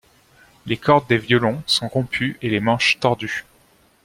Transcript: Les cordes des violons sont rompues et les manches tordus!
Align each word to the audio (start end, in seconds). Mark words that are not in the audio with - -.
Les 0.65 0.77
cordes 0.77 1.07
des 1.09 1.19
violons 1.19 1.61
sont 1.67 1.87
rompues 1.87 2.39
et 2.41 2.49
les 2.49 2.59
manches 2.59 2.99
tordus! 2.99 3.45